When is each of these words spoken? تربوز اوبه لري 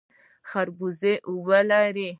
تربوز 0.49 1.01
اوبه 1.29 1.59
لري 1.69 2.09